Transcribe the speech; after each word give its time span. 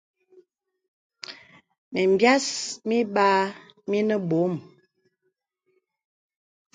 Mìm 1.91 2.11
bìàs 2.19 2.45
mìbàà 2.87 3.35
mìnə 3.89 4.15
bɔ̄m. 4.29 4.53